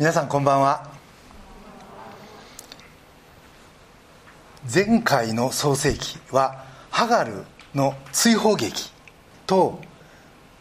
[0.00, 0.88] 皆さんこんばんは。
[4.72, 8.90] 前回の創世記はハガルの追放劇
[9.46, 9.78] と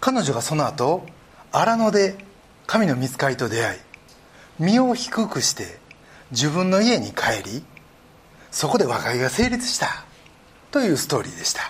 [0.02, 1.06] 彼女がその後
[1.54, 2.18] 荒野で
[2.68, 3.80] 神の見つかりと出会い
[4.60, 5.78] 身を低くして
[6.32, 7.64] 自分の家に帰り
[8.52, 10.04] そこで和解が成立した
[10.70, 11.62] というストーリーでした。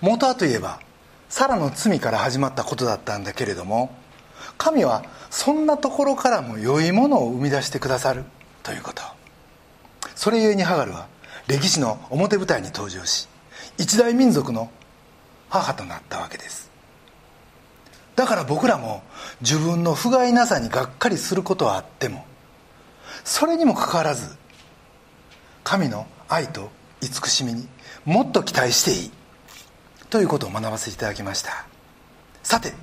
[0.00, 0.80] 元はといえば
[1.28, 3.94] サラの罪から始まったことだったんだけれども
[4.58, 8.24] 神はそんなところからも良いものを生み出してくださる。
[8.62, 9.02] ということ。
[10.14, 11.06] それゆえにハガルは
[11.46, 13.28] 歴史の表舞台に登場し
[13.78, 14.70] 一大民族の
[15.48, 16.70] 母となったわけです。
[18.14, 19.02] だから僕らも
[19.40, 22.26] 自分の不甲斐なさにがっかりすることはあっても
[23.24, 24.36] それにもかかわらず
[25.64, 26.70] 神の愛と
[27.00, 27.66] 慈しみに
[28.04, 29.10] もっと期待していい。
[30.10, 31.66] ということを学ばせていただきました。
[32.42, 32.74] さて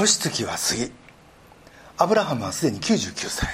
[0.00, 0.90] 年月は過ぎ
[1.98, 3.48] アブラハムはすでに99歳。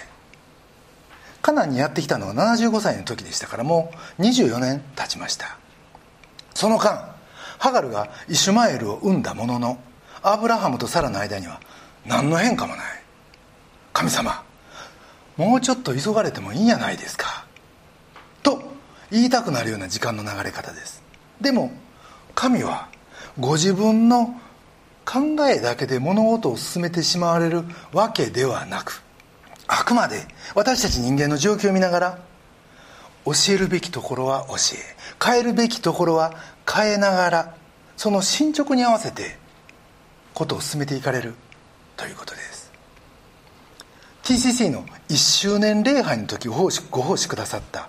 [1.42, 5.58] カナンにやってきたのは75歳の時でしたからもう24年経ちました。
[6.55, 7.17] その間
[7.58, 9.78] ハガルがイシュマエルを産んだものの
[10.22, 11.61] アブラハムとサラの間には
[12.05, 12.86] 何の変化もない。
[13.92, 14.44] 神様
[15.36, 17.44] もうちょっと急がれてもいいんやないですか。
[18.44, 18.62] と
[19.11, 21.02] 言いたくなるような時間の流れ方です。
[21.41, 21.72] でも
[22.36, 22.89] 神は
[23.41, 24.41] ご自分の
[25.06, 27.62] 考えだけで物事を進めてしまわれる
[27.92, 29.02] わけではなく
[29.68, 32.18] あくまで私たち人間の状況を見ながら
[33.24, 36.34] 教えるべきところは教え変えるべきところは
[36.70, 37.54] 変えながら
[37.96, 39.38] その進捗に合わせて
[40.34, 41.34] ことを進めていかれる
[41.96, 42.70] ということです。
[44.22, 46.54] TCC の1周年礼拝の時ご
[47.02, 47.88] 奉仕くださった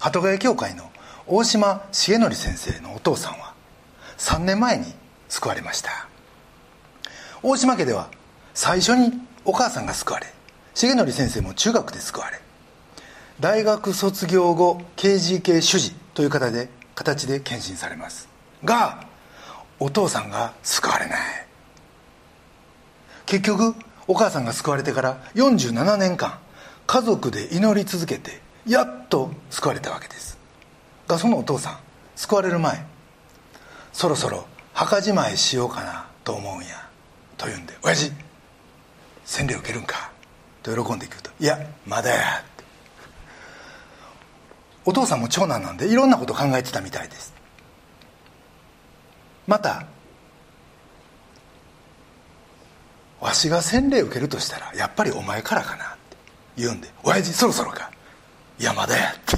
[0.00, 0.90] 鳩ヶ谷教会の
[1.28, 3.54] 大島重則先生のお父さんは
[4.18, 4.86] 3年前に
[5.28, 6.08] 救われました。
[7.42, 8.08] 大島家では
[8.54, 9.12] 最初に
[9.44, 10.26] お母さんが救われ
[10.74, 12.40] 重則先生も中学で救われ
[13.40, 18.28] 大学卒業後 KGK 主事という形で形で献身されます。
[18.64, 19.04] が
[19.78, 21.18] お父さんが救われない。
[23.26, 23.74] 結局
[24.08, 26.38] お母さんが救われてから47年間
[26.86, 30.38] 家族で祈り続けてやっと救われたわけです。
[31.06, 31.78] がそのお父さん
[32.16, 32.86] 救われる前
[33.92, 36.85] そろそろ墓じまいしようかなと思うんや。
[37.36, 38.12] と言うんで「親父
[39.24, 40.10] 洗礼受けるんか?」
[40.62, 42.64] と喜んでいくと「いやまだや」って
[44.84, 47.32] お父さんも長男なんでいろんなこと考えてたみたいです。
[49.46, 49.84] また
[53.20, 55.96] わしが洗礼受けるとしたらやっぱりお前からかなって。
[56.56, 57.90] 言うんで「親父そろそろか」
[58.58, 59.36] 「いやまだや」っ て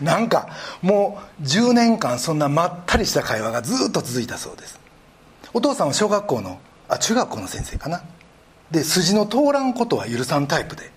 [0.00, 0.48] なんか
[0.82, 4.78] もう10年間そんなまったりした会話がずっと続いたそうです。
[5.52, 6.58] お父さんは小学校の
[6.88, 8.02] あ中学校の先生かな。
[8.70, 10.90] で筋の通らんことは許さんタイプで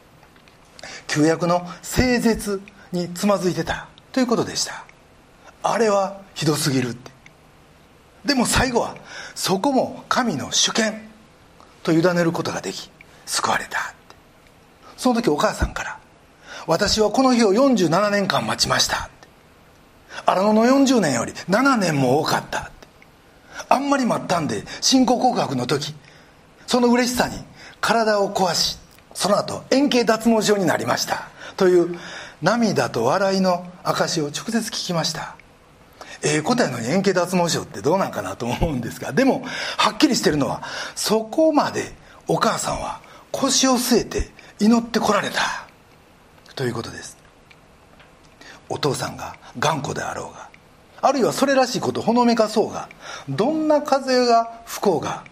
[1.07, 2.61] 旧約の聖絶
[2.91, 4.85] につまずいてたということでした。
[5.63, 7.11] あれはひどすぎるって。
[8.25, 8.95] でも最後は
[9.35, 11.09] そこも神の主権
[11.83, 12.89] と委ねることができ
[13.25, 14.15] 救われたって。
[14.97, 15.99] その時お母さんから
[16.67, 19.09] 「私はこの日を47年間待ちました」
[20.25, 22.71] 荒野の40年より7年も多かった
[23.69, 25.93] あんまり待ったんで信仰告白の時
[26.67, 27.35] その嬉しさに
[27.81, 28.77] 体を壊し
[29.13, 31.29] その後円形脱毛症になりました。
[31.55, 31.97] という
[32.41, 35.35] 涙と笑いの証を直接聞きました。
[36.23, 39.43] ええ答えのに円形脱毛症ってどうなんかなと思うんですがでも
[39.77, 40.63] はっきりしてるのは
[40.95, 41.93] そこまで
[42.27, 43.01] お母さんは
[43.31, 44.29] 腰を据えて
[44.59, 45.67] 祈ってこられた。
[46.55, 47.17] ということです。
[48.69, 50.46] お父さんが頑固であろうが
[51.01, 52.89] あるいはそれらしいことほのめかそうが
[53.29, 55.23] どんな風が吹こうが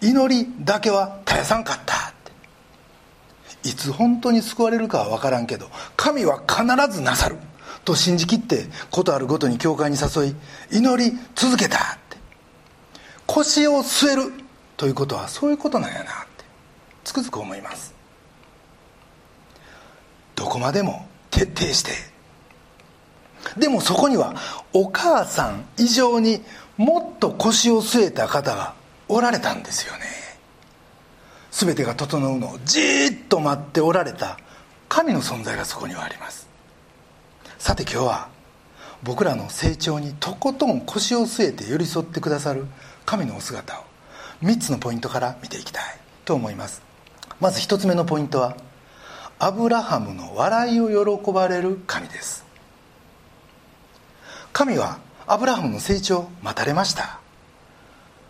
[0.00, 2.12] 祈りだけは絶やさんかったっ
[3.62, 3.68] て。
[3.68, 6.64] いつ本当に救われるかは分からんけど神は必
[6.94, 7.36] ずなさる。
[7.84, 10.36] と信じきってことあるごとに教会に誘い
[10.70, 12.16] 祈り続けたって。
[13.26, 14.32] 腰を据える。
[14.76, 16.44] ということはそういうことなんやなって。
[17.04, 17.94] つくづく思います。
[20.34, 22.09] どこまでも徹底して
[23.56, 24.34] でもそこには
[24.72, 26.42] お母さん以上に
[26.76, 28.74] もっと腰を据えた方が
[29.08, 30.00] おられたんですよね。
[31.50, 34.38] 全てが整うのをじーっと待っておられた
[34.88, 36.48] 神の存在がそこにはあります。
[37.58, 38.28] さて今日は
[39.02, 42.66] 僕らの成長にとことん腰を据えて寄り添ってくださる
[43.04, 43.84] 神のお姿を
[44.42, 45.82] 3つのポイントから見ていきたい
[46.24, 46.82] と思います。
[47.40, 48.56] まず1つ目のポイントは
[49.38, 52.49] アブラハムの笑いを喜ばれる神です。
[54.52, 57.20] 神はアブラハムの成長を待たれました。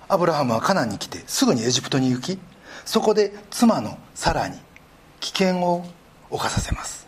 [0.08, 2.38] アブラハムはカナンに来てすぐにエジプトに行き
[2.84, 4.58] そこで妻のサラに
[5.20, 5.87] 危険を
[6.31, 7.06] 犯させます。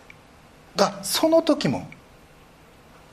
[0.75, 1.87] がその時も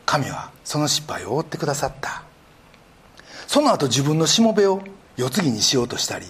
[0.06, 2.22] 神はその失敗を負ってくださった。
[3.46, 4.82] その後自分のしもべを
[5.16, 6.26] 世継ぎにしようとしたり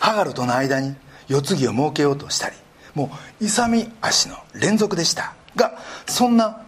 [0.00, 0.94] ハガルとの間に
[1.28, 2.56] 世継ぎを設けようとしたり
[2.94, 5.34] もう勇み足の連続でした。
[5.56, 6.62] がそんな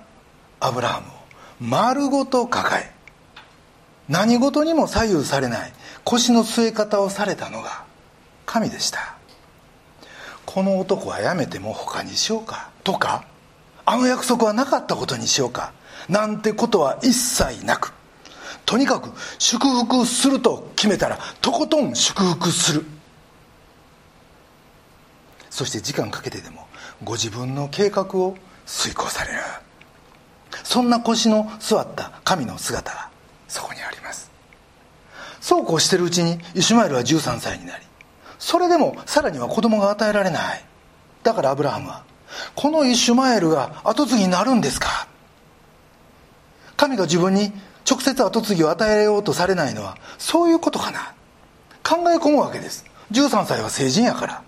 [0.61, 1.20] アブラハムを
[1.61, 2.91] 丸ごと抱え
[4.09, 5.73] 何事にも左右されない
[6.05, 7.85] 腰の据え方をされたのが
[8.47, 9.15] 神でした。
[10.47, 13.25] この男はやめても他にしようかとか
[13.85, 15.73] あの約束はなかったことにしようか
[16.09, 17.93] なんてことは一切なく
[18.67, 22.85] とにかく祝福すると決めたらとことん祝福する。
[25.51, 26.67] そして時間かけてでも
[27.05, 28.37] ご自分の計画を
[28.67, 29.39] 遂行される。
[30.63, 33.11] そんな腰の座った神の姿が
[33.49, 34.31] そこにあります。
[35.41, 37.85] そうこうしてるうちにイシュマエルは13歳になり
[38.39, 40.65] それでもさらには子供が与えられない。
[41.23, 42.05] だからアブラハムは
[42.55, 45.09] このイシュマエルが跡継ぎになるんですか？
[46.77, 47.53] 神が自分に
[47.89, 51.15] 直接跡継ぎを与えようとされないのはそういうことかな？
[51.83, 52.85] 考え込むわけです。
[53.11, 54.43] 13歳は成人やから。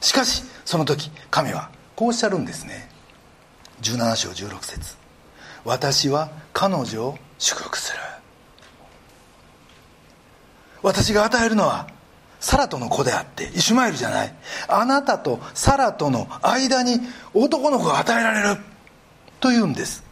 [0.00, 2.88] しかしその時神はこうおっしゃるんですね。
[3.82, 4.99] 17章16節。
[5.64, 7.98] 私は彼女を祝福する。
[10.82, 11.88] 私が与えるのは
[12.40, 14.34] サラトの子であってイシュマエルじゃない。
[14.68, 17.00] あなたとサラトの間に
[17.34, 18.60] 男の子が与えられる。
[19.40, 20.04] と言うんです。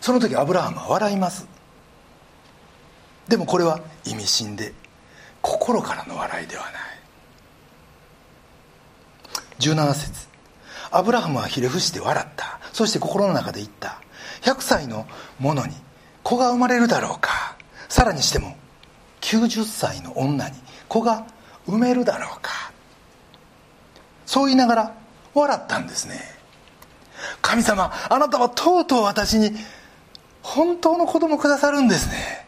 [0.00, 1.46] その時アブラハムは笑います。
[3.26, 4.72] でもこれは意味深で
[5.42, 6.72] 心からの笑いではない。
[9.60, 10.28] 17節。
[10.90, 12.60] アブラハムはひれ伏して笑った。
[12.72, 14.00] そして心の中で言った。
[14.42, 15.06] 100歳の
[15.38, 15.74] 者に
[16.22, 17.56] 子が生まれるだろうか。
[17.88, 18.56] さらにしても
[19.20, 20.56] 90歳の女に
[20.88, 21.26] 子が
[21.66, 22.72] 産めるだろうか。
[24.26, 24.94] そう言いながら
[25.34, 26.20] 笑ったんですね。
[27.42, 29.52] 神様あなたはとうとう私に
[30.42, 32.46] 本当の子供くださるんですね。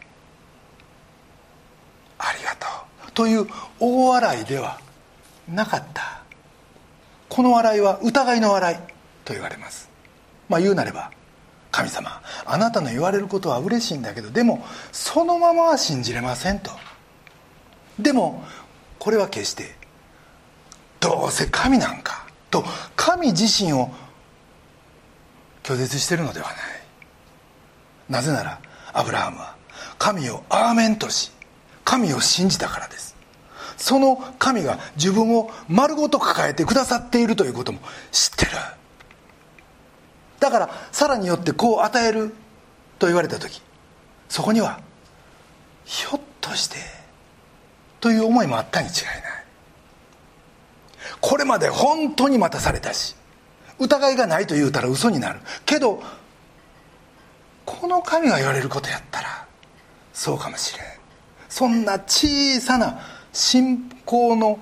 [2.17, 2.67] ありがと
[3.07, 3.11] う。
[3.13, 3.47] という
[3.79, 4.79] 大笑いでは
[5.47, 6.21] なかった。
[7.29, 8.77] この笑いは疑いの笑い
[9.25, 9.89] と言われます。
[10.49, 11.11] まあ言うなれば
[11.71, 16.71] 神様あなたの言われることは嬉しいんだけどでもそのままは信じれませんと。
[17.97, 18.43] でも
[18.99, 19.75] これは決して
[20.99, 22.63] どうせ神なんかと
[22.95, 23.89] 神自身を
[25.63, 26.57] 拒絶してるのではない。
[28.09, 28.59] なぜなら
[28.93, 29.55] アブラハムは
[29.97, 31.31] 神をアーメンとし
[31.85, 33.15] 神を信じたからです。
[33.77, 37.79] その神が自分を丸ごと抱えてくださっているということも
[38.11, 38.51] 知ってる。
[40.41, 42.33] だからさらによってこう与える
[42.99, 43.61] と言われた時
[44.27, 44.81] そこには
[45.85, 46.77] ひょっとして
[47.99, 49.15] という思いもあったに違いない。
[51.19, 53.15] これまで本当に待たされたし
[53.77, 55.39] 疑いがないと言うたら嘘になる。
[55.65, 56.01] けど
[57.65, 59.45] この神が言われることやったら
[60.13, 60.85] そうかもしれん。
[61.49, 62.99] そんな小さな
[63.31, 64.59] 信仰の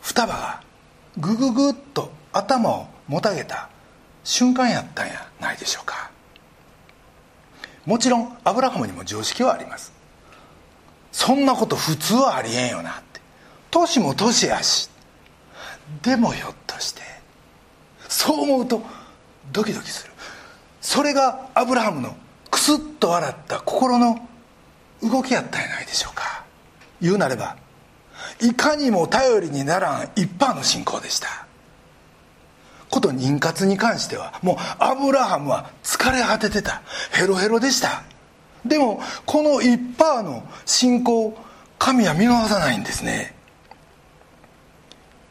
[0.00, 0.62] 双葉が
[1.18, 3.68] グググッと頭をもたげた
[4.28, 6.10] 瞬間やったんやないでしょうか。
[7.86, 9.90] もちろんアブラハムにも常識はあります。
[11.12, 13.22] そんなこと普通はありえんよなって。
[13.70, 14.90] 年も年やし。
[16.02, 17.00] でもひょっとして
[18.06, 18.82] そう思うと
[19.50, 20.12] ドキドキする。
[20.82, 22.14] それがアブラハムの
[22.50, 24.28] クスッと笑った心の
[25.02, 26.44] 動きやったんやないでしょうか。
[27.00, 27.56] 言うなれば
[28.42, 31.47] いかにも頼りにならん一般の信仰でした。
[32.90, 36.82] こと妊活に関してはもうアブラハムは疲れ果ててた。
[37.12, 38.02] ヘロヘロでした。
[38.64, 41.36] でもこの一パーの信仰
[41.78, 43.34] 神は見逃さないんですね。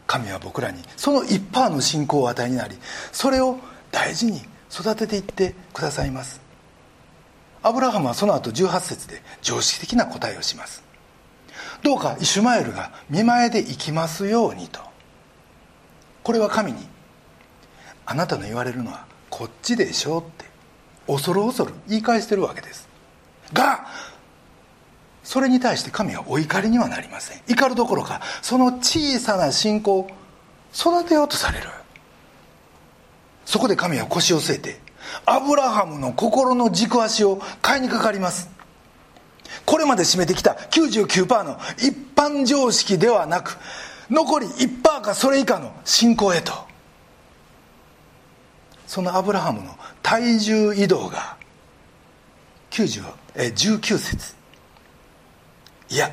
[0.05, 2.75] 神は僕らにその一パーの信仰を与えになり
[3.11, 3.59] それを
[3.91, 6.41] 大事に育てていってくださいます。
[7.63, 10.83] アブラハムはその後18節で常識的な答えをします。
[11.83, 14.79] どうかイシュマエルが見前で生きますようにと。
[16.23, 16.87] これは神に
[18.07, 20.45] あなたの言われるのはこっちでしょうって
[21.07, 22.87] 恐る恐る言い返してるわけです。
[23.53, 23.85] が
[25.23, 27.41] それに対して神はお怒りにはなりません。
[27.47, 30.09] 怒るどころかその小さな信仰を
[30.73, 31.67] 育てようとされる。
[33.45, 34.79] そこで神は腰を据えて
[35.25, 38.49] アブラハムの心の軸足を買いにかかります。
[39.65, 43.57] これまで占めてきた99%の一般常識ではなく
[44.09, 46.66] 残り1%かそれ以下の信仰へと
[48.87, 51.35] そのアブラハムの体重移動が
[52.71, 53.03] 90
[53.35, 54.35] え19節。
[55.89, 56.11] いや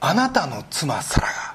[0.00, 1.54] あなたの妻サラが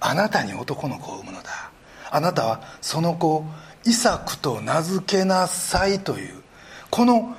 [0.00, 1.70] あなたに男の子を産むのだ。
[2.10, 3.44] あなたはその子を
[3.84, 6.42] イサクと名付けなさいという
[6.90, 7.36] この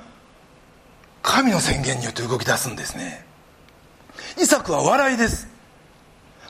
[1.22, 3.24] 神の宣言によって動き出すんですね。
[4.40, 5.48] イサクは笑いです。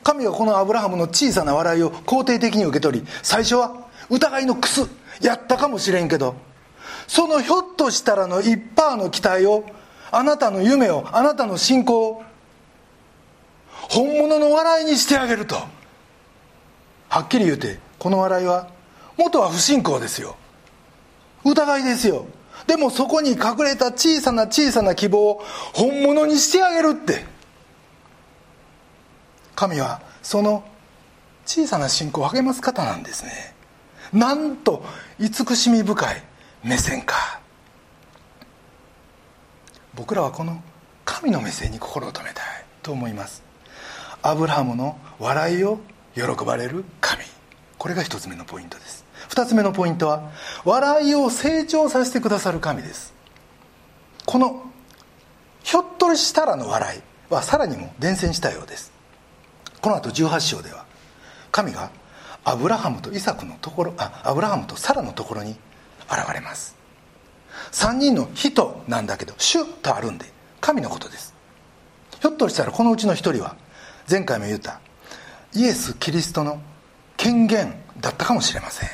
[0.02, 4.88] 神はこのアブラハムの小さな笑いを肯定的に受け取り最初は疑いのクス。
[5.20, 6.34] やったかもしれんけど。
[7.06, 9.64] そのひょっとしたらの一パーの期待を
[10.10, 12.22] あなたの夢をあなたの信仰を
[13.72, 15.56] 本物の笑いにしてあげると。
[17.08, 18.68] はっきり言うてこの笑いは
[19.16, 20.36] 元は不信仰ですよ。
[21.44, 22.26] 疑いですよ。
[22.66, 27.24] でもそこに隠れた小さな小さな希望を本物にしてあげるって。
[29.54, 30.62] 神はその
[31.46, 33.57] 小さな信仰を励ます方なんですね。
[34.12, 34.84] なんと
[35.18, 36.22] 慈しみ深い
[36.64, 37.40] 目線か。
[39.94, 40.62] 僕らはこの
[41.04, 42.44] 神の目線に心を留めたい
[42.82, 43.42] と思います。
[44.22, 45.80] アブラハムの笑いを
[46.14, 47.24] 喜ばれる神。
[47.78, 49.04] これが一つ目のポイントです。
[49.28, 50.30] 二つ目のポイントは
[50.64, 53.14] 笑いを成長させてくださる神です。
[54.26, 54.62] この
[55.62, 58.92] ひょっとしたらの笑いはさらにも伝染したようです。
[59.80, 60.84] この後18章では
[61.50, 61.90] 神が
[62.48, 65.50] アブラハムとイサクのところあアブラハムとサラのところに
[66.10, 66.76] 現れます。
[67.72, 70.26] 3人の人なんだけど主とあるんで
[70.60, 71.34] 神のことです。
[72.20, 73.56] ひょっとしたらこのうちの一人は
[74.10, 74.80] 前回も言った
[75.54, 76.60] イエス・キリストの
[77.18, 78.88] 権限だったかもしれません。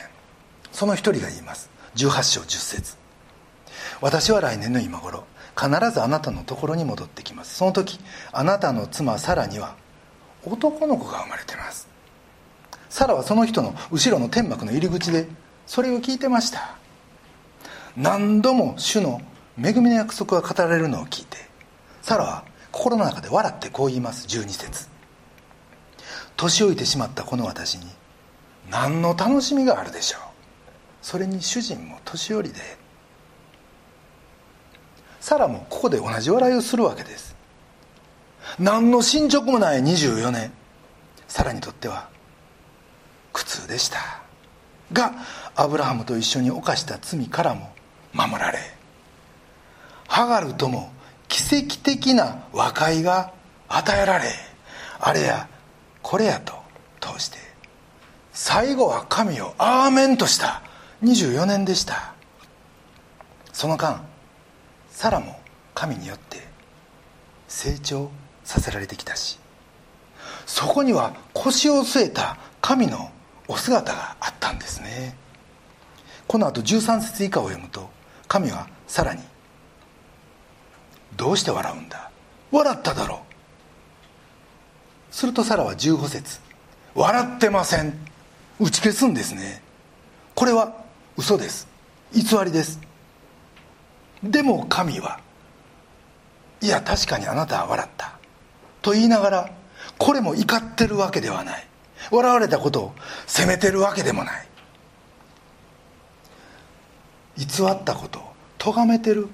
[0.73, 1.71] その一人が言います。
[1.95, 2.97] 18章10節。
[4.01, 5.25] 私は来年の今頃
[5.57, 7.55] 必ずあなたのところに戻ってきます。
[7.55, 8.01] その時
[8.33, 9.77] あなたの妻サラには
[10.45, 11.94] 男の子が生まれてます。
[12.95, 15.27] サラはその人の後ろの天幕の入り口で
[15.67, 16.77] それを聞いてました。
[17.97, 19.21] 何度も主の
[19.59, 21.37] 恵みの約束が語られるのを聞いて
[22.03, 24.29] サラは心の中で笑ってこう言います。
[24.29, 24.89] 12節。
[26.37, 27.87] 年老いてしまったこの私に
[28.71, 30.21] 何の楽しみがあるでしょう。
[31.03, 32.61] それに主人も年寄りで
[35.19, 37.35] サラもここで同じ笑いをするわけです。
[38.61, 40.53] 何の進捗もない24年。
[41.27, 42.14] サラにとっては
[43.35, 43.99] 苦痛でした。
[44.93, 45.13] が
[45.55, 47.73] アブラハムと一緒に犯した罪からも
[48.13, 48.59] 守られ
[50.07, 50.93] ハガルとも
[51.27, 53.33] 奇跡的な和解が
[53.69, 54.27] 与えられ
[55.01, 55.49] あれや
[56.03, 56.55] これやと
[57.01, 57.39] 通して
[58.33, 60.63] 最後は神をアーメンとした
[61.03, 62.15] 24年でした。
[63.53, 64.05] その間
[64.91, 65.41] サラも
[65.75, 66.39] 神によって
[67.47, 68.11] 成長
[68.43, 69.39] させられてきたし
[70.45, 73.11] そこには腰を据えた神の
[73.49, 75.17] お姿があったんですね。
[76.27, 77.91] この後13節以下を読むと
[78.27, 79.23] 神はさらに
[81.17, 82.11] 「どうして笑うんだ？
[82.51, 86.41] 笑っただろう」するとサラは15節
[86.95, 87.93] 笑ってません」
[88.61, 89.63] 打ち消すんですね。
[90.35, 90.73] これは
[91.17, 91.67] 嘘です。
[92.13, 92.79] 偽りです。
[94.23, 95.21] でも神は
[96.61, 98.13] いや確かにあなたは笑った。
[98.81, 99.51] と言いながら
[99.99, 101.67] これも怒ってるわけではない。
[102.11, 102.95] 笑われたことを
[103.27, 104.49] 責めてるわけでもない。
[107.37, 108.23] 偽ったことを
[108.59, 109.29] 咎めてる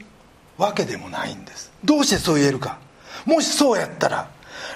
[0.57, 1.73] わけでもないんです。
[1.85, 2.79] どうしてそう言えるか。
[3.27, 4.31] もしそうやったら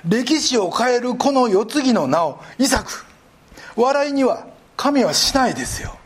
[0.06, 2.90] 歴史を変えるこの世継ぎの名をイサク
[3.76, 5.96] 笑いには神はしないですよ。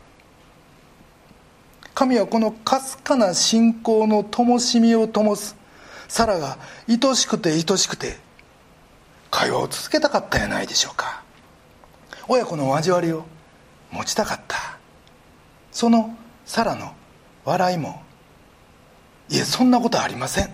[1.94, 5.56] 神はこのかすかな信仰の灯火を灯す。
[6.06, 6.58] サラが
[6.88, 8.16] 愛しくて愛しくて
[9.30, 11.22] 会話を続けたかったんやないでしょうか。
[12.28, 13.24] 親子の交わりを
[13.90, 14.78] 持ちたかった。
[15.72, 16.92] そのサラの
[17.44, 18.02] 笑いも
[19.30, 20.50] いえそんなことありません。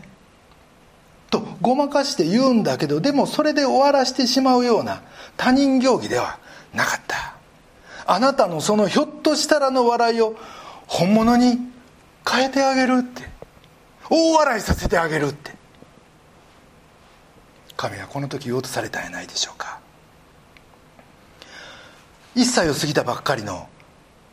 [1.31, 5.03] とごまかして言うんだけどでもそれで終わらしてしまうような
[5.37, 6.39] 他人行儀では
[6.73, 7.35] なかった。
[8.07, 10.37] あなたのそのひょっとしたらの笑いを
[10.87, 11.59] 本物に
[12.29, 13.23] 変えてあげるって。
[14.11, 15.53] 大笑いさせてあげるって。
[17.77, 19.81] 神はこの時言おうとされたんやないでしょうか。
[22.35, 23.69] 1歳を過ぎたばっかりの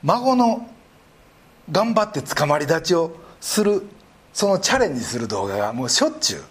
[0.03, 0.67] 孫の
[1.71, 3.83] 頑張って捕まり立ちをする
[4.33, 6.43] そのチャレンジする動画がもうしょっちゅう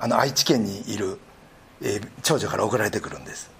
[0.00, 1.18] あの愛知県にいる、
[1.82, 3.50] えー、長女から送られてくるんです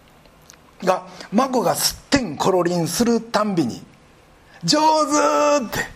[0.85, 3.83] が孫がすってんころりんするたんびに
[4.65, 4.81] 「上
[5.61, 5.87] 手!」って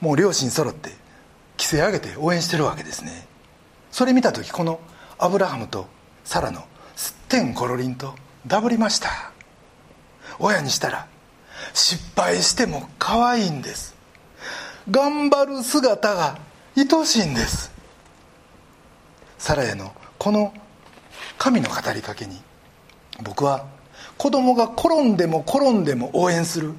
[0.00, 0.90] もう両親揃って
[1.58, 3.26] 規制上げて応援してるわけですね
[3.90, 4.80] それ見た時この
[5.18, 5.86] アブラハムと
[6.24, 6.64] サラの
[6.96, 8.14] すってんころりんと
[8.46, 9.33] ダブりました
[10.38, 11.06] 親にしたら
[11.72, 13.94] 失敗しても可愛いんです。
[14.90, 16.38] 頑張る姿が
[16.76, 17.72] 愛しいんです。
[19.38, 20.52] サラへのこの
[21.38, 22.40] 神の語りかけに
[23.22, 23.66] 僕は
[24.16, 26.74] 子供が転んでも転んでも応援する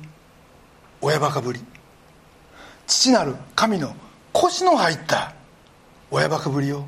[1.02, 1.64] 親バカぶり。
[2.88, 3.96] 父なる神の
[4.32, 5.34] 腰の入った
[6.12, 6.86] 親バカぶりを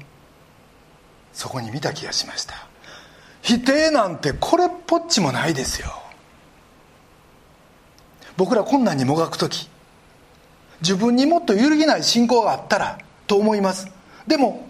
[1.33, 2.67] そこに見た気がしました。
[3.41, 5.89] 否定なんてこれっぽっちもないですよ。
[8.37, 9.69] 僕ら困難にもがく時。
[10.81, 13.91] 自分にもっと揺るぎない信仰があったらと思います。
[14.27, 14.67] でも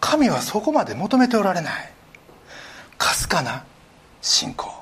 [0.00, 1.92] 神はそこまで求めておられない。
[2.96, 3.64] かすかな
[4.22, 4.72] 信仰。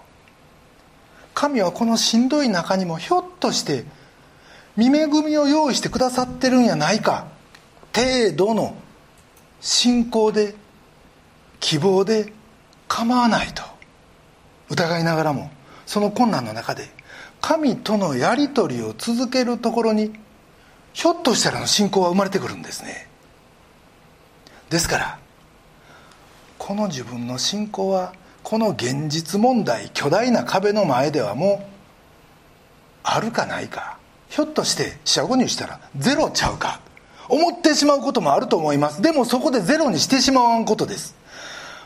[1.34, 3.84] 神はこのしんどい中にもひょっとして
[4.76, 7.26] 見恵みを用意してくださってるんやないか。
[7.94, 8.76] 程度の
[9.60, 10.54] 信仰で
[11.58, 12.32] 希望で
[12.86, 13.62] 構わないと。
[14.70, 15.50] 疑いながらも
[15.84, 16.88] その困難の中で
[17.46, 20.14] 神とのやり取りを続けるところに
[20.94, 23.06] ひょっとしたらの信仰は生まれてくるんですね。
[24.70, 25.18] ですから
[26.56, 31.66] この自分の信仰はこの現実問題巨大な壁の前ではもう
[33.02, 33.98] あるかないか。
[34.30, 36.80] ひょっとして四捨五入したらゼロちゃうか。
[37.28, 39.02] 思ってしまうこともあると思います。
[39.02, 41.14] でもそこでゼロにしてしまわんことです。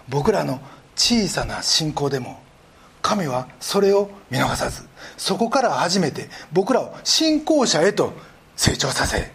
[0.09, 0.61] 僕らの
[0.95, 2.41] 小さな信仰でも
[3.03, 4.88] 神はそれを見逃さず。
[5.17, 8.13] そこから初めて僕らを信仰者へと
[8.57, 9.33] 成長させ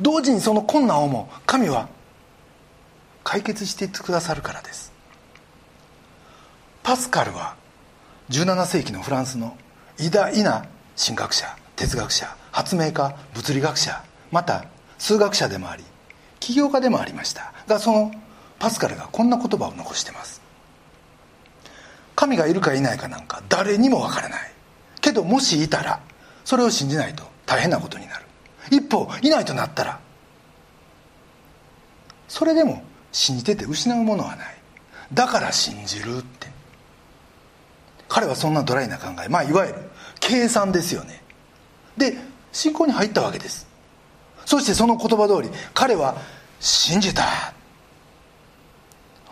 [0.00, 1.88] 同時にその困難をも神は
[3.24, 4.92] 解決していってくださるからです。
[6.82, 7.54] パスカルは
[8.30, 9.56] 17世紀のフランスの
[9.98, 10.66] 偉大な
[10.96, 14.64] 神学者哲学者発明家物理学者また
[14.98, 15.84] 数学者でもあり
[16.40, 18.12] 起業家でもありましたがその
[18.58, 20.41] パスカルがこんな言葉を残してます。
[22.14, 24.52] 神がいるかいないかなんか誰にもわからない。
[25.00, 26.00] けどもしいたら
[26.44, 28.24] それを信じないと大変なことになる。
[28.70, 29.98] 一方いないとなったら
[32.28, 34.56] それでも信じてて失うものはない。
[35.12, 36.50] だから信じるって。
[38.08, 39.28] 彼はそんなドライな考え。
[39.28, 39.78] まあいわゆる
[40.20, 41.22] 計算ですよね。
[41.96, 42.16] で
[42.52, 43.66] 信仰に入ったわけです。
[44.44, 46.16] そしてその言葉通り彼は
[46.60, 47.52] 信じた。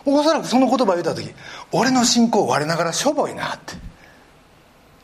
[0.05, 1.29] おそらくその言葉を言った時
[1.71, 3.75] 俺の信仰我ながらしょぼいなって。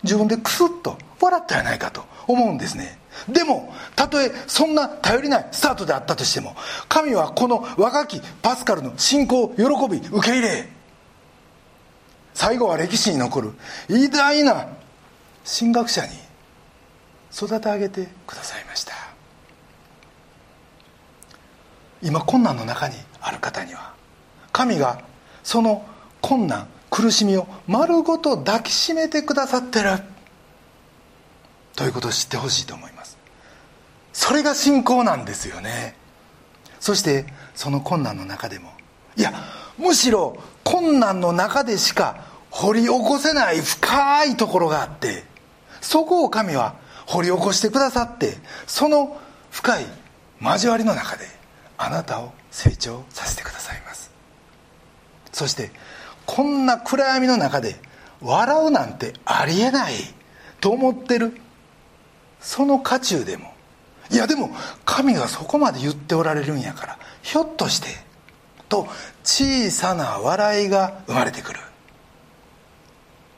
[0.04, 3.00] 自分でクスッと笑ったやないかと思うんですね。
[3.28, 6.56] でもたとえそんな頼りないスタートであったとしても
[6.88, 10.70] 神はこの若きパスカルの信仰を喜び受け入れ。
[12.34, 13.54] 最後は歴史に残る
[13.90, 14.68] 偉大な
[15.60, 16.10] 神学者に
[17.34, 18.94] 育て上げてくださいました。
[22.04, 23.97] 今困難の中にある方には
[24.58, 25.04] 神が
[25.44, 25.86] その
[26.20, 29.92] 困難苦しみを丸ごと抱きしめてくださってる。
[31.76, 33.20] ということを知ってほしいと思います。
[34.14, 35.96] それが信仰なんですよね。
[36.80, 38.72] そしてその困難の中でも
[39.16, 39.32] いや
[39.78, 45.24] むしろ困難の中でしか掘り起こせない深いところがあって
[45.82, 49.20] そこを神は掘り起こしてくださってその
[49.52, 49.86] 深い
[50.42, 51.26] 交わりの中で
[51.78, 54.07] あなたを成長させてくださいます。
[55.38, 55.70] そして
[56.26, 57.76] こんな暗闇の中で
[58.22, 59.94] 笑うなんてありえない
[60.60, 61.38] と思ってる
[62.40, 63.54] その渦中でも。
[64.10, 64.50] いやでも
[64.84, 67.90] 神がそこまで言っておられるんやからひょっとして
[68.68, 68.88] と
[69.24, 71.60] 小さな笑いが生まれてくる。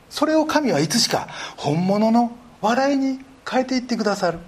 [0.08, 2.32] それを神はいつしか本物の
[2.62, 4.38] 笑いに変えていってくださる。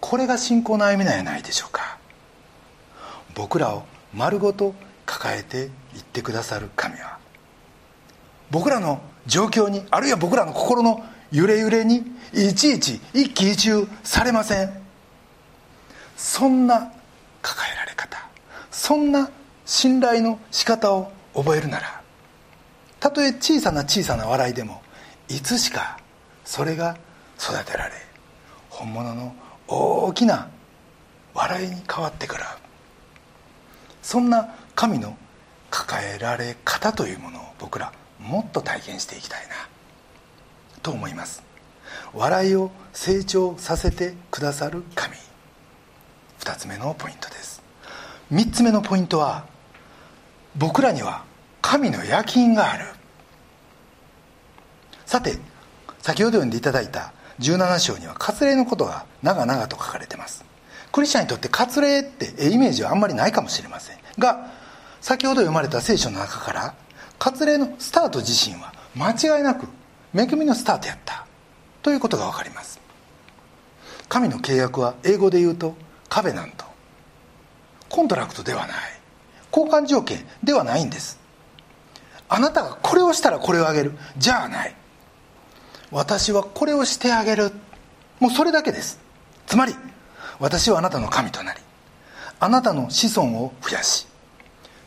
[0.00, 1.98] これが信仰の歩みなんやないでしょうか。
[3.36, 4.74] 僕らを丸ごと
[5.06, 7.18] 抱えていってくださる神は。
[8.50, 14.72] 僕らの状況にあるいは僕らの心の揺れ揺れにいちいち一喜一憂されません。
[16.16, 16.92] そんな
[17.42, 18.18] 抱えられ方
[18.70, 19.30] そんな
[19.64, 22.02] 信頼の仕方を覚えるなら
[22.98, 24.82] たとえ小さな小さな笑いでも
[25.28, 25.98] いつしか
[26.44, 26.96] それが
[27.38, 27.92] 育てられ
[28.70, 29.34] 本物の
[29.68, 30.48] 大きな
[31.34, 32.42] 笑いに変わってくる。
[34.02, 35.16] そんな神の
[35.70, 39.54] 抱えられ方というものを僕らもっと体験していきたいな
[40.82, 41.42] と思います。
[42.14, 45.14] 笑いを成長させてくださる神。
[46.40, 47.62] 2つ目のポイントです。
[48.32, 49.46] 3つ目のポイントは
[50.56, 51.24] 僕らには
[51.60, 52.86] 神の夜勤がある。
[55.06, 55.38] さて
[56.00, 60.44] 先ほど読んでいただいた17章には割礼のことが長々と書かれてます。
[60.92, 64.50] クリスチャンにとって割礼ってイメージはあんまりないかもしれませんが
[65.00, 66.74] 先ほど読まれた聖書の中から
[67.18, 69.66] 割礼のスタート自身は間違いなく
[70.14, 71.26] 恵みのスタートやった。
[71.82, 72.80] ということが分かります。
[74.08, 75.74] 神の契約は英語で言うと
[76.08, 76.64] カベナント。
[77.88, 78.76] コントラクトではない。
[79.52, 81.18] 交換条件ではないんです。
[82.28, 83.92] あなたがこれをしたらこれをあげる。
[84.16, 84.74] じゃあない。
[85.90, 87.52] 私はこれをしてあげる。
[88.20, 88.98] もうそれだけです。
[89.46, 89.74] つまり
[90.38, 91.60] 私はあなたの神となり
[92.38, 94.06] あなたの子孫を増やし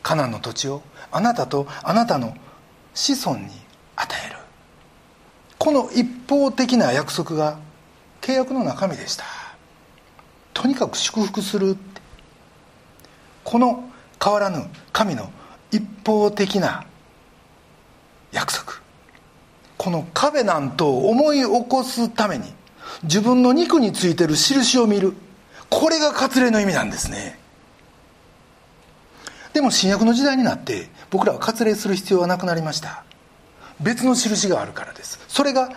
[0.02, 2.36] カナンの土地をあなたとあなたの
[2.94, 3.46] 子孫に
[3.96, 4.36] 与える。
[5.58, 7.58] この一方的な約束が
[8.20, 9.24] 契約の中身でした。
[10.54, 11.76] とにかく祝福する
[13.44, 13.84] この
[14.22, 15.30] 変わらぬ神の
[15.70, 16.84] 一方的な
[18.32, 18.72] 約束。
[19.78, 22.52] この壁なんとを思い起こすために
[23.02, 25.14] 自分の肉についてる印を見る。
[25.70, 27.41] これが割礼の意味なんですね。
[29.52, 33.04] でも新約の時代になって僕らは割礼する必要はなくなりました。
[33.80, 35.18] 別の印があるからです。
[35.28, 35.70] それが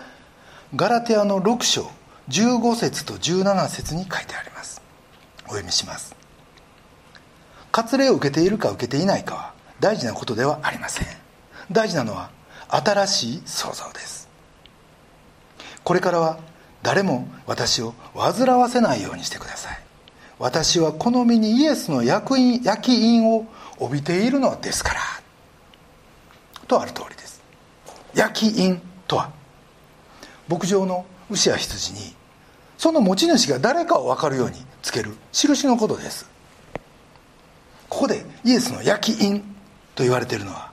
[0.76, 1.90] ガラテアの6章
[2.30, 4.82] 15節と17節に書いてあります。
[5.46, 6.16] お読みします。
[7.72, 11.08] 割礼を受けているか受けていないかは大事なことではありません。
[11.72, 12.30] 大事なのは
[12.70, 14.30] 新しい創造です。
[15.84, 16.40] これからは
[16.82, 19.80] 誰も私を煩わせないようにしてください。
[20.40, 23.46] 私はこの身にイエスの焼印焼き印を
[23.80, 25.02] 帯びているのですから。
[26.68, 27.42] とある通りです。
[28.14, 29.32] 焼き印とは
[30.48, 32.16] 牧場の牛や羊に
[32.78, 36.30] その持ち主が誰かを分かるようにつける印のことです。
[37.90, 39.42] ここでイエスの焼き印
[39.96, 40.72] と言われているのは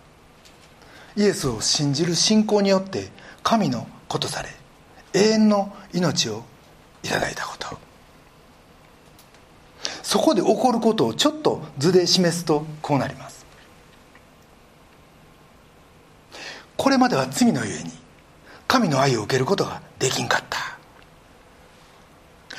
[1.17, 3.11] イエスを信じる信仰によって
[3.43, 4.49] 神の子とされ
[5.13, 6.43] 永遠の命を
[7.03, 7.92] いただいたこと。
[10.13, 13.47] そこで起こることをちょっと図で示すとこうなります。
[16.77, 17.91] これまでは罪のゆえに
[18.69, 20.79] 神の愛を受けることができんかった。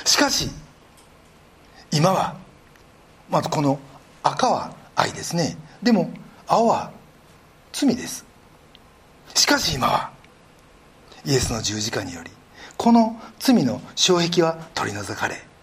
[0.04, 0.50] しかし
[1.92, 2.34] 今は
[3.30, 3.78] まずこの
[4.24, 5.56] 赤は愛ですね。
[5.80, 6.10] でも
[6.48, 6.90] 青は
[7.72, 8.26] 罪です。
[9.32, 10.10] しかし今は
[11.24, 12.32] イエスの十字架により
[12.76, 15.53] この罪の障壁は取り除かれ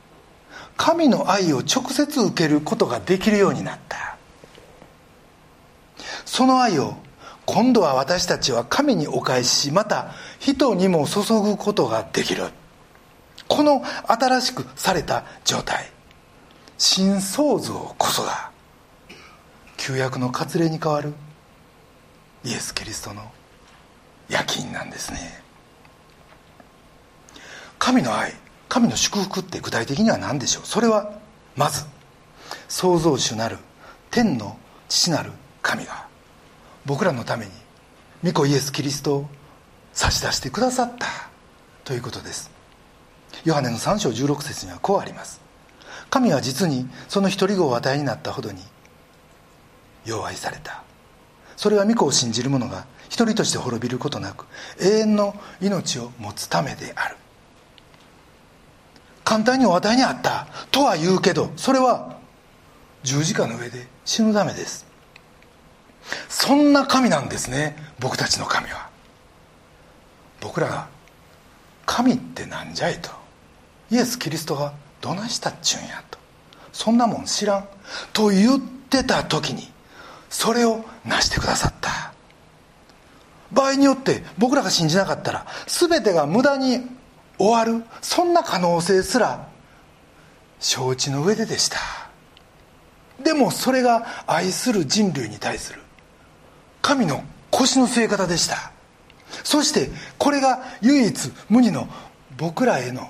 [0.83, 4.17] 神の愛を直接受けることができるようになった。
[6.25, 6.95] その愛を
[7.45, 12.45] 今度は私たちは神にお返しまた人にも注ぐことができる。
[13.47, 15.91] この新しくされた状態。
[16.79, 18.49] 新創造こそが
[19.77, 21.13] 旧約の割礼に代わる
[22.43, 23.21] イエス・キリストの
[24.29, 25.43] 夜勤なんですね。
[27.77, 28.40] 神の愛。
[28.71, 30.65] 神の祝福って具体的には何でしょう？
[30.65, 31.11] それは
[31.57, 31.83] まず
[32.69, 33.57] 創造主なる
[34.11, 34.57] 天の
[34.87, 36.07] 父なる神が
[36.85, 37.51] 僕らのために
[38.23, 39.29] 御子イエス・キリストを
[39.91, 41.05] 差し出してくださった
[41.83, 42.49] ということです。
[43.43, 45.41] ヨハネの3章16節にはこうあります。
[46.09, 48.61] 神は実にその一人子を与えになったほどに
[50.05, 50.81] 弱愛された。
[51.57, 54.45] それは御子を信じる者が一人として滅びることなく
[54.79, 57.17] 永遠の命を持つためである。
[59.23, 60.47] 簡単にお与えにあった。
[60.71, 62.17] とは言うけどそれは
[63.03, 64.85] 十字架の上で死ぬためです。
[66.29, 68.89] そんな神なんですね僕たちの神は。
[70.39, 70.87] 僕らが
[71.85, 73.09] 神ってなんじゃいと。
[73.91, 76.17] イエス・キリストがどないしたっちゅうんやと。
[76.73, 77.67] そんなもん知らん。
[78.13, 79.71] と言ってた時に
[80.29, 82.13] それを成してくださった。
[83.51, 86.87] 場合によって僕らが信じなかったら全てが無駄に
[87.41, 87.83] 終わる。
[88.01, 89.47] そんな可能性すら
[90.59, 91.79] 承知の上ででした。
[93.23, 95.79] でもそれが愛する人類に対する
[96.81, 98.71] 神の腰の据え方でした。
[99.43, 101.87] そしてこれが唯一無二の
[102.37, 103.09] 僕らへの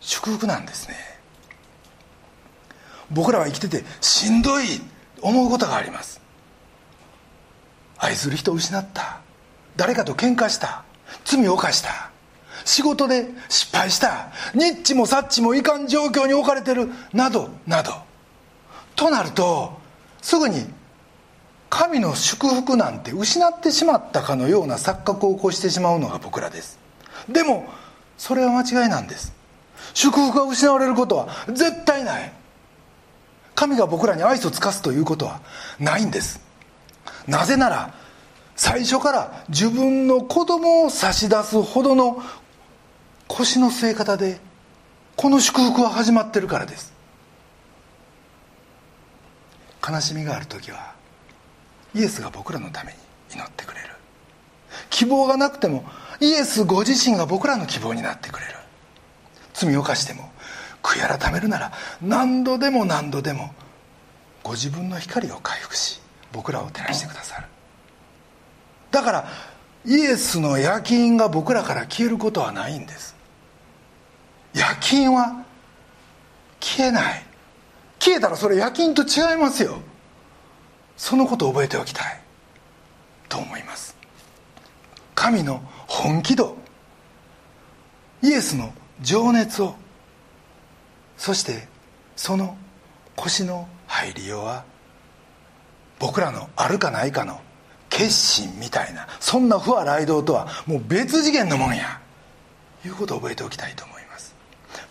[0.00, 0.96] 祝福なんですね。
[3.10, 4.64] 僕らは生きててしんどい
[5.20, 6.20] 思うことがあります。
[7.98, 9.20] 愛する人を失った。
[9.76, 10.84] 誰かと喧嘩した。
[11.24, 12.10] 罪を犯した。
[12.68, 14.28] 仕事で失敗した。
[14.54, 16.90] ニッチもサッチもいかん状況に置かれてる。
[17.14, 17.94] などなど。
[18.94, 19.78] となると
[20.20, 20.66] すぐに
[21.70, 26.78] 神の祝福なんて失ってしまったかのような錯覚を起こしてしまうのが僕らです。
[27.26, 27.66] でも
[28.18, 29.32] それは間違いなんです。
[29.94, 32.32] 祝福が失われることは絶対ない。
[33.54, 35.40] 神が僕らに愛想尽かすということは
[35.80, 36.40] ないんです。
[37.26, 37.94] なぜなら
[38.58, 42.20] 最初から自分の子供を差し出すほどの
[43.28, 44.40] 腰の据え方で
[45.16, 46.92] この祝福は始まってるからです。
[49.86, 50.94] 悲しみがある時は
[51.94, 52.98] イエスが僕らのために
[53.34, 53.88] 祈ってくれる。
[54.90, 55.84] 希望がなくても
[56.20, 58.54] イエスご自身が僕らの希望になってくれる。
[59.54, 60.30] 罪を犯しても
[60.82, 63.52] 悔い改めるなら何度でも何度でも
[64.42, 66.00] ご自分の光を回復し
[66.32, 67.46] 僕らを照らしてくださる。
[68.90, 69.28] だから
[69.84, 73.17] イエスの夜勤が僕らから消えることはないんです。
[74.54, 75.44] 夜勤は
[76.60, 77.22] 消えない。
[77.98, 79.78] 消えたらそれ夜勤と違いますよ。
[80.96, 82.20] そのことを覚えておきたい。
[83.28, 83.96] と思います。
[85.14, 86.56] 神の本気度。
[88.22, 89.74] イエスの情熱を。
[91.16, 91.68] そして
[92.16, 92.56] その
[93.16, 94.64] 腰の入りようは。
[95.98, 97.40] 僕らのあるかないかの。
[97.90, 99.08] 決心みたいな。
[99.18, 102.00] そんな不破雷道とはもう別次元のもんや。
[102.84, 103.97] いうことを覚えておきたいと思います。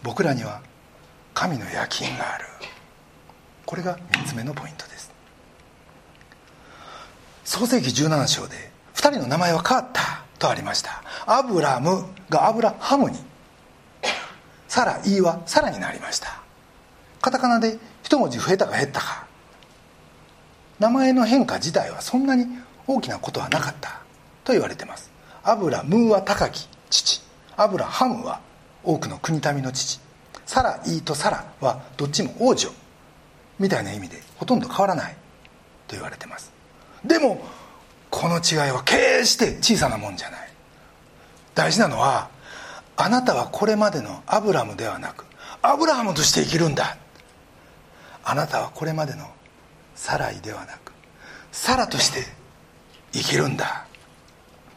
[0.03, 0.61] 僕らには
[1.33, 2.45] 神の夜勤がある。
[3.65, 5.11] これが3つ目のポイントです。
[7.43, 11.03] 創世紀17章で2人の名前は変わったとありました。
[11.25, 13.17] アブラムがアブラハムに
[14.67, 16.41] サライはサラになりました。
[17.21, 19.27] カタカナで一文字増えたか減ったか。
[20.79, 22.45] 名前の変化自体はそんなに
[22.85, 24.01] 大きなことはなかった
[24.43, 25.11] と言われてます。
[25.43, 27.21] アブラムは高き父。
[27.55, 28.39] アブラハムは
[28.83, 29.99] 多くの国民の父
[30.45, 32.69] サライとサラはどっちも王女
[33.59, 35.13] みたいな意味でほとんど変わらない
[35.87, 36.51] と言われてます。
[37.03, 37.43] でも
[38.09, 40.49] この違いは決して小さなもんじゃない。
[41.55, 42.29] 大事なのは
[42.95, 45.25] あなたはこれまでのアブラムではなく
[45.61, 46.97] アブラハムとして生きるんだ。
[48.23, 49.25] あなたはこれまでの
[49.95, 50.91] サライではなく
[51.51, 52.23] サラとして
[53.11, 53.85] 生きるんだ。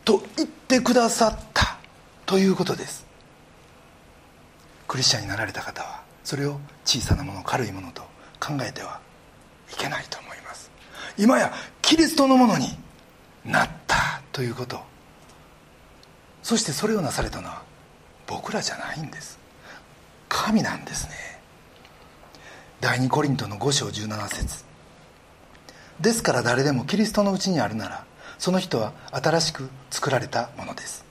[0.05, 1.77] と言ってくださった。
[2.27, 3.07] ということです。
[4.91, 8.03] クリスチャンになられた方はそれを小さなもの軽いものと
[8.41, 8.99] 考えては
[9.73, 10.69] いけないと思います。
[11.17, 12.67] 今やキリストのものに
[13.45, 14.81] なったということ。
[16.43, 17.63] そしてそれをなされたのは
[18.27, 19.39] 僕らじゃないんです。
[20.29, 21.15] 神なんですね。
[22.81, 24.65] 第2コリントの5章17節。
[26.01, 28.05] ですから誰でもキリストのうちにあるなら
[28.39, 31.05] その人は新しく作られたものです。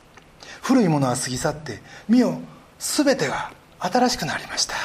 [0.61, 2.41] 古いものは過ぎ去って見よ
[2.77, 4.75] 全てが新しくなりました。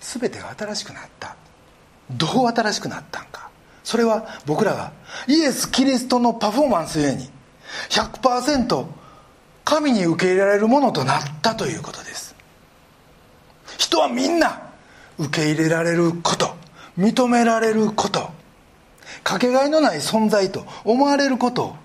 [0.00, 1.36] 全てが新しくなった。
[2.10, 3.48] どう新しくなったんか。
[3.84, 4.92] それは僕らが
[5.26, 7.30] イエス・キリストのパフォーマンスゆえに
[7.90, 8.86] 100%
[9.64, 12.34] 神に受け入れられるものとなったということです。
[13.78, 14.62] 人はみんな
[15.18, 16.54] 受け入れられること
[16.98, 18.30] 認められること
[19.22, 21.76] かけがえのない存在と思われることを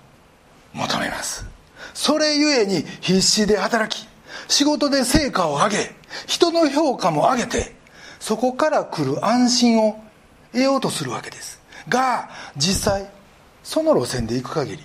[0.74, 1.46] 求めます。
[1.94, 4.07] それゆえに必死で働き
[4.48, 5.94] 仕事で成果を上げ
[6.26, 7.76] 人の評価も上げて
[8.18, 10.02] そこから来る安心を
[10.52, 11.60] 得ようとするわけです。
[11.88, 13.10] が実際
[13.62, 14.82] その路線で行く限り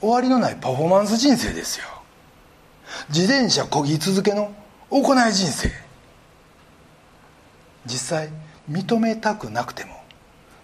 [0.00, 1.86] 終わりのないパフォーマンス人生ですよ。
[3.10, 4.52] 自転車こぎ続けの
[4.90, 5.70] 行い人生。
[7.86, 8.30] 実際
[8.70, 10.02] 認めたくなくても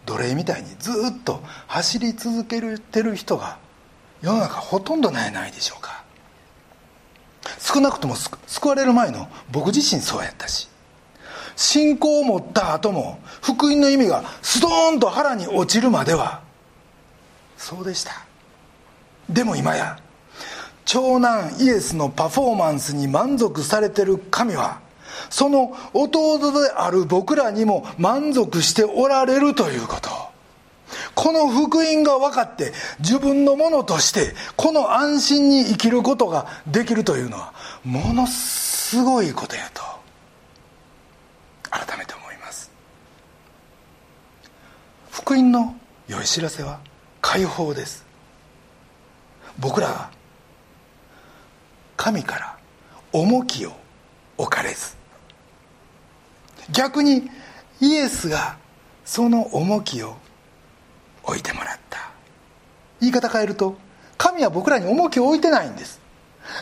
[0.06, 3.58] 奴隷みたいにずっと走り続けてる人が
[4.20, 5.93] 世の中ほとんどないないでしょうか。
[7.74, 10.68] 少なくとも救われる前の僕自身そうやったし。
[11.56, 16.40] 信仰を持った後も福音の意味がストーンと腹に落ちるまでは
[17.56, 18.24] そうでした。
[19.28, 19.98] でも今や
[20.84, 24.80] 長男イエスのパフォーマンスに満足されてる神は
[25.30, 30.10] その弟である僕らにも満足しておられるということ。
[31.14, 37.52] この福音が分かって自分のものとしてこの安心に生きることができるというのは
[37.84, 39.82] ものすごいことやと
[41.70, 42.70] 改めて思います。
[45.10, 45.76] 福音の
[46.08, 46.80] 良い知らせは
[47.20, 48.04] 解放です。
[49.58, 50.10] 僕らは
[51.96, 52.58] 神から
[53.12, 53.72] 重きを
[54.36, 54.96] 置かれず
[56.72, 57.30] 逆に
[57.80, 58.56] イエスが
[59.04, 60.16] その重きを
[61.26, 62.10] 置いてもらった。
[63.00, 63.76] 言い方変えると
[64.16, 66.00] 神は僕らに重きを置いてないんです。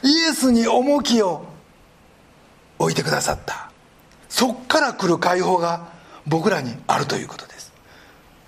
[0.02, 1.44] イエスに重きを
[2.78, 3.70] 置いてくださった。
[4.28, 5.88] そっから来る解放が
[6.26, 7.72] 僕らにあるということです。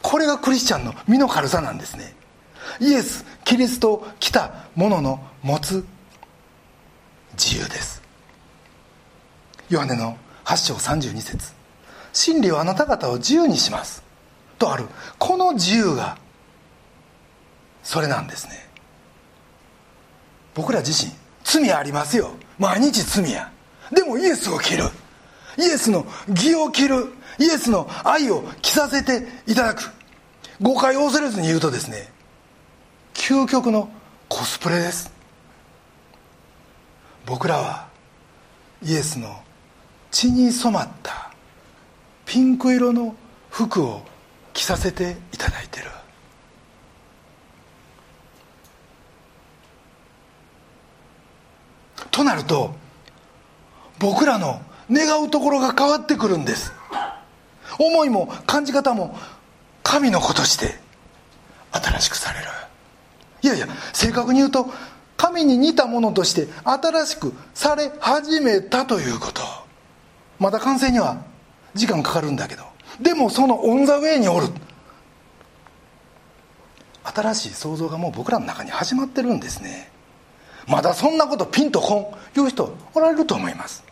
[0.02, 2.14] これがクリスチャンの身の軽さなんですね。
[2.80, 5.84] イエスキリスト来た者の持つ
[7.32, 8.02] 自由です。
[9.68, 11.52] ヨハネの8章32節。
[12.12, 14.03] 真理はあなた方を自由にします。
[14.64, 14.86] とある。
[15.18, 16.16] この自由が
[17.82, 18.66] それなんですね。
[20.54, 21.12] 僕ら自身
[21.44, 22.30] 罪ありますよ。
[22.58, 23.52] 毎日罪や。
[23.92, 24.84] でもイエスを着る。
[25.58, 27.12] イエスの義を着る。
[27.38, 29.92] イエスの愛を着させていただく。
[30.62, 32.08] 誤解を恐れずに言うとですね
[33.12, 33.88] 究極の
[34.28, 35.12] コスプレです。
[37.26, 37.88] 僕らは
[38.82, 39.42] イエスの
[40.10, 41.32] 血に染まった
[42.24, 43.14] ピンク色の
[43.50, 44.02] 服を
[44.54, 45.90] 着させていただいてる。
[52.10, 52.74] となると
[53.98, 56.72] 僕らの願うところが変わってくるんです。
[57.78, 59.18] 思いも感じ方も
[59.82, 60.78] 神の子として
[61.72, 62.46] 新しくされる。
[63.42, 64.68] いやいや正確に言うと
[65.16, 69.42] 神に似たものとして新しくされ始めたということ。
[70.38, 71.24] まだ完成には
[71.74, 72.73] 時間かかるんだけど。
[73.00, 74.48] でもそのオン・ザ・ウェイにおる。
[77.04, 79.90] 新しい想像がもう僕らの中に始まってるんですね。
[80.66, 83.84] まだそんなことピンとこん言う人おられると思います。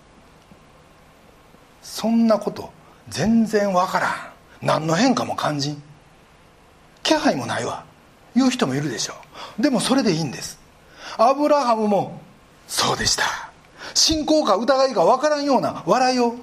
[1.83, 2.73] そんなこと
[3.09, 4.13] 全然わからん。
[4.63, 5.83] 何の変化も感じん。
[7.03, 7.85] 気配もないわ。
[8.35, 9.15] 言う人もいるでしょ
[9.59, 9.63] う。
[9.63, 10.59] でもそれでいいんです。
[11.19, 12.21] アブラハムも
[12.67, 13.25] そうでした。
[13.95, 16.37] 信仰か疑いか分からんような笑いを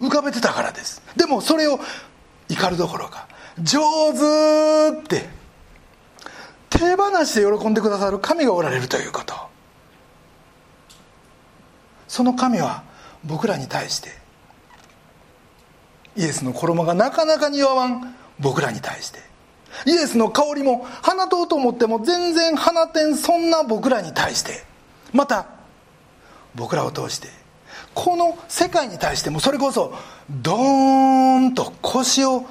[0.00, 1.02] 浮かべてたからです。
[1.16, 1.78] でもそれを
[2.48, 3.28] 怒るどころか
[3.62, 3.80] 上
[4.12, 5.28] 手って
[6.70, 9.34] 手放して喜んでくださる神がおられるということ。
[12.08, 12.82] その神は
[13.24, 14.10] 僕らに対して
[16.16, 19.18] イエスの衣がなかなか似合わん僕らに対して
[19.84, 24.64] イエスの香りも放とうと思っても全然放てんそんな僕らに対して
[25.12, 25.46] また
[26.54, 27.28] 僕らを通して
[27.96, 29.94] この世界に対してもそれこそ
[30.28, 32.44] ドーンと腰を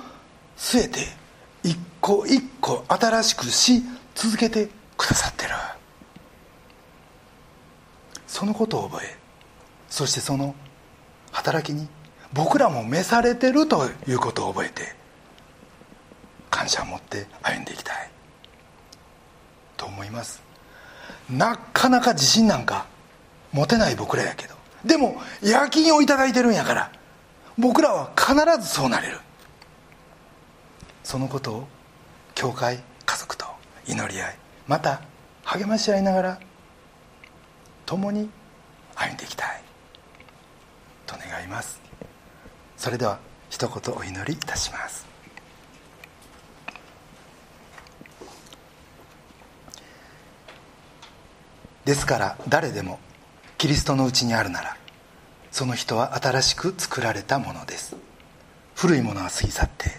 [0.57, 1.01] 据えて
[1.61, 3.83] 一個一個新しくし
[4.15, 5.51] 続けてくださってる。
[8.27, 9.15] そのことを覚え
[9.87, 10.55] そしてその
[11.31, 11.87] 働きに
[12.33, 14.95] 僕らも召されてるということを覚えて
[16.49, 18.09] 感謝を持って歩んでいきたい。
[19.77, 20.41] と思います。
[21.29, 22.87] なかなか自信なんか
[23.53, 24.54] 持てない僕らやけど。
[24.85, 26.91] でも夜勤を頂いてるんやから。
[27.57, 29.19] 僕らは必ずそうなれる。
[31.03, 31.67] そのことを
[32.33, 33.45] 教会家族と
[33.87, 35.01] 祈り合いまた
[35.43, 36.39] 励まし合いながら
[37.85, 38.29] 共に
[38.95, 39.61] 歩んでいきたい。
[41.05, 41.79] と願います。
[42.77, 43.19] それでは
[43.49, 45.05] 一言お祈りいたします。
[51.85, 52.99] ですから誰でも
[53.57, 54.77] キリストのうちにあるなら
[55.51, 57.95] その人は新しく作られたものです。
[58.75, 59.89] 古いものは過ぎ去って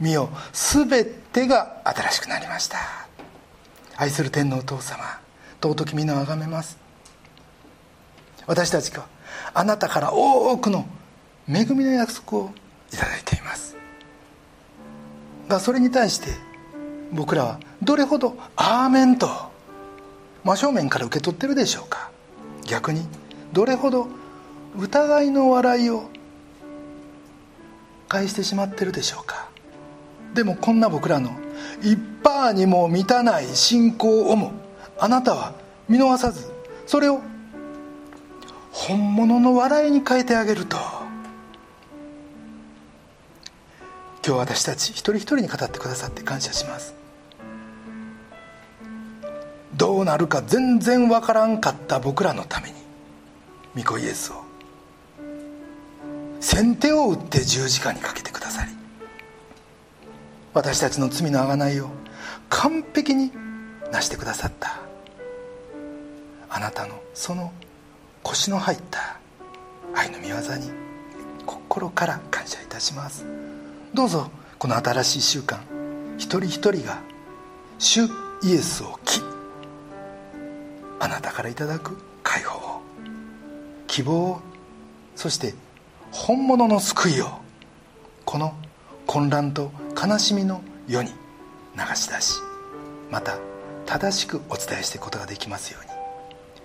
[0.00, 2.78] 身よ全てが新しくなりました。
[3.96, 5.20] 愛する天皇お父様
[5.62, 6.76] 尊き皆をあがめます。
[8.46, 9.06] 私たちが
[9.54, 10.86] あなたから多くの
[11.48, 12.50] 恵みの約束を
[12.92, 13.76] いただいています。
[15.48, 16.30] がそれに対して
[17.12, 19.28] 僕らはどれほど「アーメン」と
[20.42, 22.10] 真正面から受け取ってるでしょうか。
[22.66, 23.06] 逆に
[23.52, 24.08] どれほど
[24.78, 26.10] 疑いの笑いを
[28.08, 29.48] 返してしまってるでしょうか。
[30.34, 31.30] でもこんな僕らの
[31.82, 34.52] 一パーにも満たない信仰をも
[34.98, 35.54] あなたは
[35.88, 36.52] 見逃さず
[36.86, 37.20] それを
[38.70, 40.76] 本物の笑いに変えてあげると。
[44.26, 46.94] 今日私たち一人一人に語ってくださって感謝します。
[49.76, 52.74] どうなるか全然わからんかった僕らのために
[53.76, 54.46] 御子イエスを。
[56.40, 58.70] 先手を打って十字架にかけてくださり
[60.54, 61.88] 私たちの罪の贖いを
[62.48, 63.32] 完璧に
[63.90, 64.78] なしてくださった
[66.48, 67.52] あなたのその
[68.22, 69.18] 腰の入った
[69.94, 70.70] 愛の御業に
[71.44, 73.24] 心から感謝いたします。
[73.94, 75.58] どうぞこの新しい習慣
[76.16, 77.00] 一人一人が
[77.78, 78.04] 主
[78.42, 79.20] イエスを着
[80.98, 82.80] あなたからいただく解放を
[83.86, 84.40] 希望を
[85.14, 85.54] そして
[86.10, 87.26] 本物の救いを
[88.24, 88.54] この
[89.06, 91.10] 混乱と悲しみの世に
[91.74, 92.40] 流し出し
[93.10, 93.38] また
[93.86, 95.90] 正しくお伝えしていくことができますように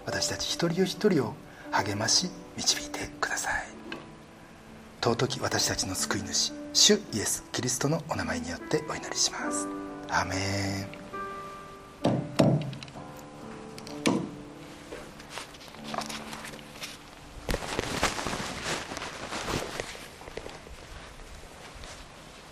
[0.05, 1.33] 私たち一人一人を
[1.71, 3.71] 励まし導いてください。
[5.01, 9.67] 尊き私たちの救い主主イエス・キリストのお名前によってお祈りします。
[10.09, 10.35] アメ
[12.47, 12.50] ン。